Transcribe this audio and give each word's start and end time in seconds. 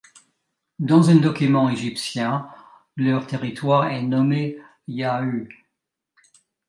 Dans 0.79 1.11
un 1.11 1.17
document 1.17 1.69
égyptien, 1.69 2.49
leur 2.95 3.27
territoire 3.27 3.85
est 3.85 4.01
nommé 4.01 4.57
Yahu. 4.87 5.47